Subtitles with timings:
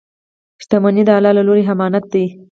[0.63, 2.25] •شتمني د الله له لورې امانت دی.